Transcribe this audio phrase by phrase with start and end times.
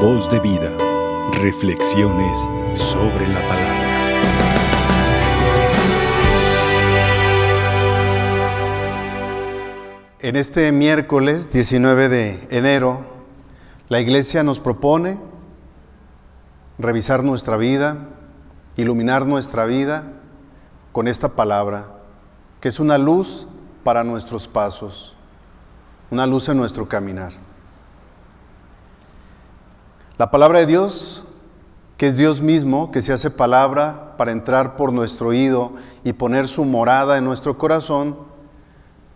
[0.00, 0.76] Voz de vida.
[1.40, 3.86] Reflexiones sobre la palabra.
[10.20, 13.06] En este miércoles 19 de enero,
[13.88, 15.18] la iglesia nos propone
[16.78, 17.96] revisar nuestra vida,
[18.76, 20.12] iluminar nuestra vida
[20.92, 21.86] con esta palabra,
[22.60, 23.48] que es una luz
[23.82, 25.16] para nuestros pasos,
[26.10, 27.45] una luz en nuestro caminar.
[30.18, 31.24] La palabra de Dios,
[31.98, 35.72] que es Dios mismo, que se hace palabra para entrar por nuestro oído
[36.04, 38.16] y poner su morada en nuestro corazón,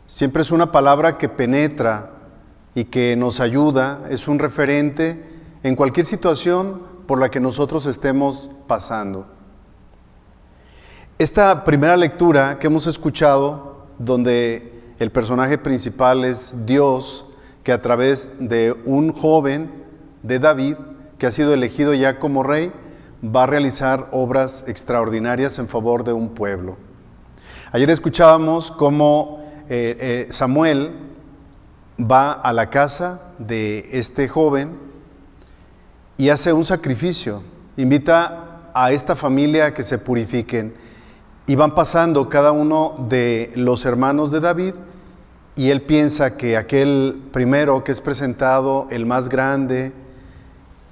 [0.04, 2.10] siempre es una palabra que penetra
[2.74, 5.24] y que nos ayuda, es un referente
[5.62, 9.26] en cualquier situación por la que nosotros estemos pasando.
[11.18, 17.24] Esta primera lectura que hemos escuchado, donde el personaje principal es Dios,
[17.64, 19.79] que a través de un joven
[20.22, 20.76] de David,
[21.18, 22.72] que ha sido elegido ya como rey,
[23.24, 26.76] va a realizar obras extraordinarias en favor de un pueblo.
[27.72, 30.92] Ayer escuchábamos cómo eh, eh, Samuel
[32.00, 34.76] va a la casa de este joven
[36.16, 37.42] y hace un sacrificio,
[37.76, 40.74] invita a esta familia a que se purifiquen
[41.46, 44.74] y van pasando cada uno de los hermanos de David
[45.56, 49.92] y él piensa que aquel primero que es presentado, el más grande,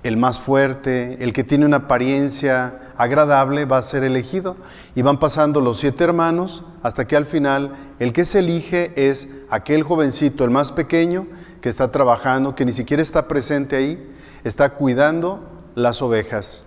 [0.08, 4.56] el más fuerte, el que tiene una apariencia agradable, va a ser elegido.
[4.94, 9.28] Y van pasando los siete hermanos hasta que al final el que se elige es
[9.50, 11.26] aquel jovencito, el más pequeño,
[11.60, 14.10] que está trabajando, que ni siquiera está presente ahí,
[14.44, 16.64] está cuidando las ovejas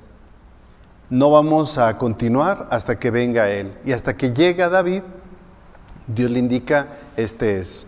[1.11, 3.73] no vamos a continuar hasta que venga Él.
[3.85, 5.03] Y hasta que llega David,
[6.07, 7.85] Dios le indica, este es.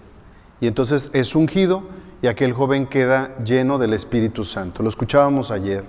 [0.59, 1.83] Y entonces es ungido
[2.23, 4.81] y aquel joven queda lleno del Espíritu Santo.
[4.81, 5.83] Lo escuchábamos ayer.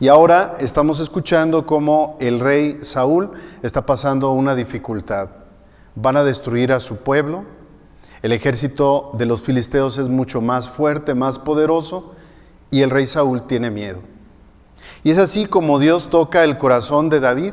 [0.00, 3.30] Y ahora estamos escuchando cómo el rey Saúl
[3.62, 5.28] está pasando una dificultad.
[5.94, 7.44] Van a destruir a su pueblo.
[8.20, 12.16] El ejército de los filisteos es mucho más fuerte, más poderoso,
[12.72, 14.00] y el rey Saúl tiene miedo.
[15.04, 17.52] Y es así como Dios toca el corazón de David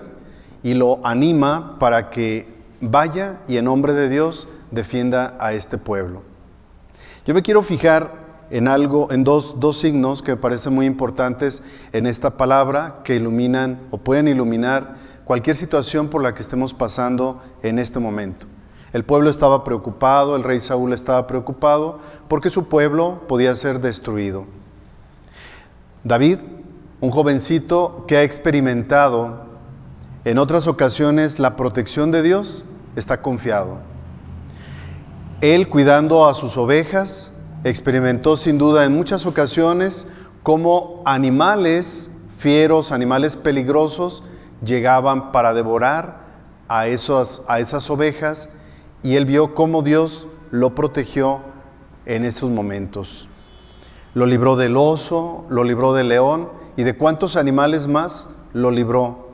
[0.64, 2.48] y lo anima para que
[2.82, 6.24] vaya y en nombre de Dios defienda a este pueblo.
[7.28, 8.14] Yo me quiero fijar
[8.52, 11.62] en algo, en dos, signos que me parecen muy importantes
[11.92, 14.96] en esta palabra que iluminan o pueden iluminar
[15.26, 18.48] cualquier situación por la que estemos pasando en este momento.
[18.94, 22.00] El pueblo estaba preocupado, el rey Saúl estaba preocupado
[22.30, 24.46] porque su pueblo podía ser destruido.
[26.06, 26.40] David
[27.02, 29.48] un jovencito que ha experimentado
[30.24, 32.64] en otras ocasiones la protección de Dios,
[32.96, 33.97] está confiado.
[35.42, 37.32] Él cuidando a sus ovejas,
[37.64, 40.08] experimentó sin duda en muchas ocasiones
[40.42, 44.24] cómo animales fieros, animales peligrosos,
[44.66, 46.26] llegaban para devorar
[46.68, 48.50] a, a esas ovejas
[49.04, 51.42] y él vio cómo Dios lo protegió
[52.08, 53.30] en esos momentos.
[54.16, 59.27] Lo libró del oso, lo libró del león y de cuántos animales más lo libró.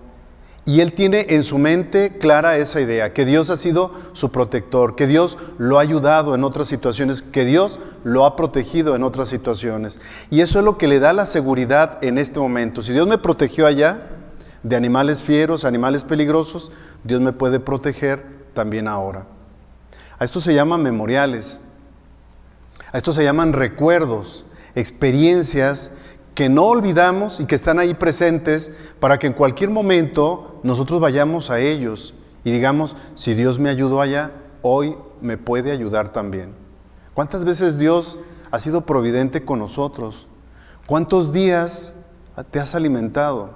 [0.65, 4.95] Y él tiene en su mente clara esa idea, que Dios ha sido su protector,
[4.95, 9.27] que Dios lo ha ayudado en otras situaciones, que Dios lo ha protegido en otras
[9.27, 9.99] situaciones.
[10.29, 12.81] Y eso es lo que le da la seguridad en este momento.
[12.81, 14.07] Si Dios me protegió allá
[14.63, 16.71] de animales fieros, animales peligrosos,
[17.03, 19.27] Dios me puede proteger también ahora.
[20.17, 21.59] A esto se llaman memoriales,
[22.93, 25.91] a esto se llaman recuerdos, experiencias
[26.35, 31.49] que no olvidamos y que están ahí presentes para que en cualquier momento nosotros vayamos
[31.49, 32.13] a ellos
[32.43, 36.53] y digamos, si Dios me ayudó allá, hoy me puede ayudar también.
[37.13, 38.19] ¿Cuántas veces Dios
[38.51, 40.27] ha sido providente con nosotros?
[40.85, 41.93] ¿Cuántos días
[42.51, 43.51] te has alimentado?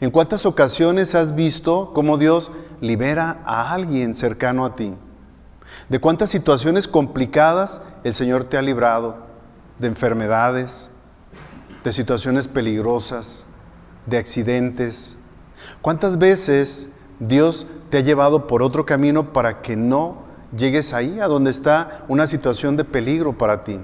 [0.00, 2.50] ¿En cuántas ocasiones has visto cómo Dios
[2.80, 4.94] libera a alguien cercano a ti?
[5.88, 9.26] ¿De cuántas situaciones complicadas el Señor te ha librado?
[9.78, 10.90] De enfermedades,
[11.84, 13.46] de situaciones peligrosas,
[14.06, 15.16] de accidentes.
[15.82, 16.90] ¿Cuántas veces
[17.20, 20.22] Dios te ha llevado por otro camino para que no
[20.56, 23.78] llegues ahí, a donde está una situación de peligro para ti?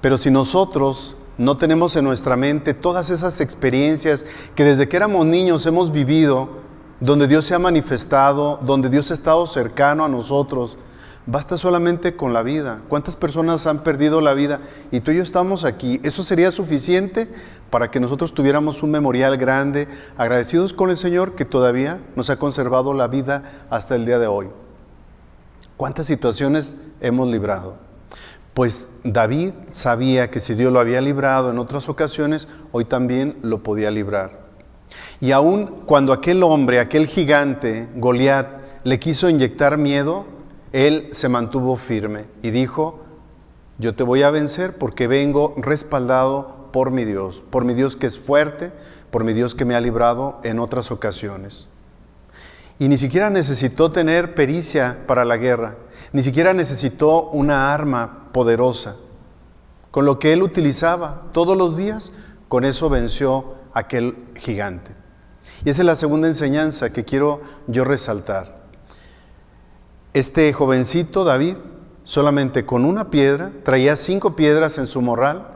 [0.00, 4.24] Pero si nosotros no tenemos en nuestra mente todas esas experiencias
[4.54, 6.60] que desde que éramos niños hemos vivido,
[7.00, 10.76] donde Dios se ha manifestado, donde Dios ha estado cercano a nosotros,
[11.26, 12.80] Basta solamente con la vida.
[12.88, 14.60] ¿Cuántas personas han perdido la vida?
[14.90, 16.00] Y tú y yo estamos aquí.
[16.02, 17.28] ¿Eso sería suficiente
[17.70, 19.86] para que nosotros tuviéramos un memorial grande,
[20.16, 24.26] agradecidos con el Señor que todavía nos ha conservado la vida hasta el día de
[24.26, 24.48] hoy?
[25.76, 27.90] ¿Cuántas situaciones hemos librado?
[28.54, 33.62] pues David sabía que si Dios lo había librado en otras ocasiones, hoy también lo
[33.62, 34.40] podía librar.
[35.20, 38.48] Y aun cuando aquel hombre, aquel gigante, Goliat,
[38.82, 40.26] le quiso inyectar miedo,
[40.72, 43.00] él se mantuvo firme y dijo,
[43.78, 48.06] yo te voy a vencer porque vengo respaldado por mi Dios, por mi Dios que
[48.06, 48.72] es fuerte,
[49.10, 51.66] por mi Dios que me ha librado en otras ocasiones.
[52.78, 55.76] Y ni siquiera necesitó tener pericia para la guerra,
[56.12, 58.96] ni siquiera necesitó una arma poderosa.
[59.90, 62.12] Con lo que él utilizaba todos los días,
[62.48, 64.92] con eso venció aquel gigante.
[65.64, 68.59] Y esa es la segunda enseñanza que quiero yo resaltar.
[70.12, 71.54] Este jovencito David,
[72.02, 75.46] solamente con una piedra, traía cinco piedras en su morral,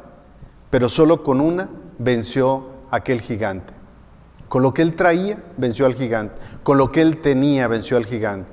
[0.71, 1.69] pero solo con una
[1.99, 3.75] venció aquel gigante.
[4.49, 6.41] Con lo que él traía, venció al gigante.
[6.63, 8.53] Con lo que él tenía, venció al gigante.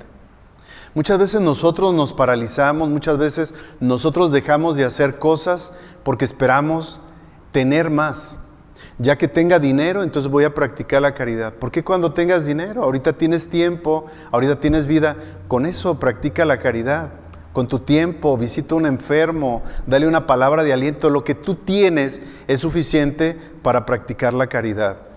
[0.94, 5.72] Muchas veces nosotros nos paralizamos, muchas veces nosotros dejamos de hacer cosas
[6.02, 7.00] porque esperamos
[7.52, 8.40] tener más.
[8.98, 11.54] Ya que tenga dinero, entonces voy a practicar la caridad.
[11.54, 12.82] ¿Por qué cuando tengas dinero?
[12.82, 15.16] Ahorita tienes tiempo, ahorita tienes vida.
[15.48, 17.12] Con eso practica la caridad.
[17.52, 21.10] Con tu tiempo, visita a un enfermo, dale una palabra de aliento.
[21.10, 25.12] Lo que tú tienes es suficiente para practicar la caridad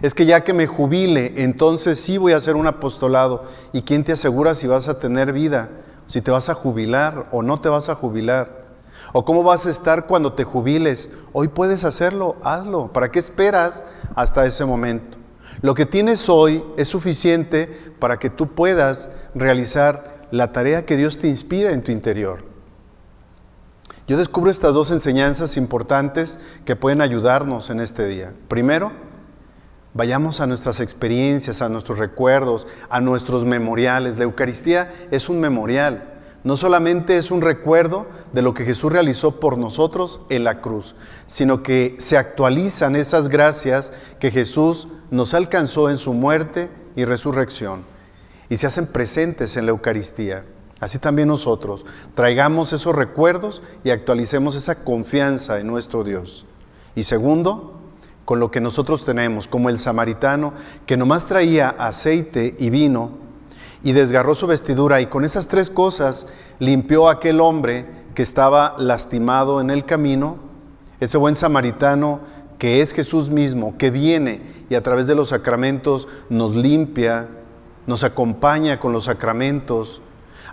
[0.00, 3.44] es que ya que me jubile, entonces sí voy a hacer un apostolado.
[3.72, 5.70] ¿Y quién te asegura si vas a tener vida?
[6.06, 8.57] Si te vas a jubilar o no te vas a jubilar.
[9.12, 11.08] ¿O cómo vas a estar cuando te jubiles?
[11.32, 12.92] Hoy puedes hacerlo, hazlo.
[12.92, 13.84] ¿Para qué esperas
[14.14, 15.18] hasta ese momento?
[15.62, 17.66] Lo que tienes hoy es suficiente
[17.98, 22.44] para que tú puedas realizar la tarea que Dios te inspira en tu interior.
[24.06, 28.32] Yo descubro estas dos enseñanzas importantes que pueden ayudarnos en este día.
[28.48, 28.92] Primero,
[29.94, 34.16] Vayamos a nuestras experiencias, a nuestros recuerdos, a nuestros memoriales.
[34.16, 36.17] La Eucaristía es un memorial.
[36.44, 40.94] No solamente es un recuerdo de lo que Jesús realizó por nosotros en la cruz,
[41.26, 47.84] sino que se actualizan esas gracias que Jesús nos alcanzó en su muerte y resurrección
[48.48, 50.44] y se hacen presentes en la Eucaristía.
[50.80, 56.46] Así también nosotros traigamos esos recuerdos y actualicemos esa confianza en nuestro Dios.
[56.94, 57.80] Y segundo,
[58.24, 60.52] con lo que nosotros tenemos, como el samaritano
[60.86, 63.27] que nomás traía aceite y vino
[63.82, 66.26] y desgarró su vestidura y con esas tres cosas
[66.58, 70.38] limpió a aquel hombre que estaba lastimado en el camino,
[71.00, 72.20] ese buen samaritano
[72.58, 77.28] que es Jesús mismo, que viene y a través de los sacramentos nos limpia,
[77.86, 80.02] nos acompaña con los sacramentos,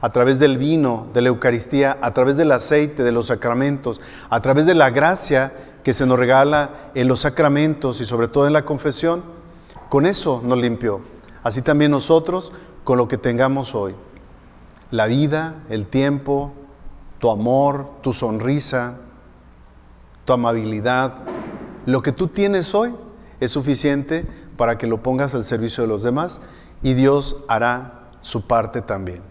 [0.02, 4.40] a través del vino, de la Eucaristía, a través del aceite, de los sacramentos, a
[4.40, 5.52] través de la gracia
[5.84, 9.24] que se nos regala en los sacramentos y sobre todo en la confesión,
[9.90, 11.02] con eso nos limpió.
[11.44, 12.52] Así también nosotros
[12.86, 13.96] con lo que tengamos hoy.
[14.92, 16.54] La vida, el tiempo,
[17.20, 18.96] tu amor, tu sonrisa,
[20.24, 21.16] tu amabilidad,
[21.86, 22.96] lo que tú tienes hoy
[23.40, 26.40] es suficiente para que lo pongas al servicio de los demás
[26.82, 29.22] y Dios hará su parte también.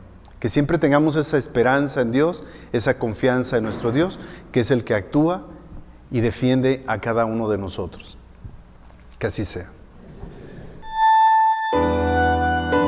[0.41, 4.19] Que siempre tengamos esa esperanza en Dios, esa confianza en nuestro Dios,
[4.53, 5.47] que es el que actúa
[6.11, 8.19] y defiende a cada uno de nosotros.
[9.19, 9.71] Que así sea.